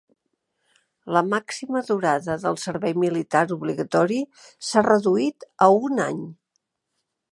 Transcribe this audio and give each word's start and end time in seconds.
La 1.17 1.21
màxima 1.33 1.81
durada 1.89 2.37
del 2.45 2.57
servei 2.63 2.95
militar 3.03 3.43
obligatori 3.57 4.17
s'ha 4.71 4.87
reduït 4.89 5.47
a 5.67 5.69
un 5.91 6.03
any. 6.09 6.25